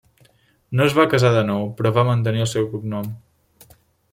[0.77, 3.13] No es va casar de nou, però va mantenir el seu cognom.